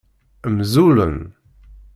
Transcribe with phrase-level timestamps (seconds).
[0.57, 1.17] Mzulen.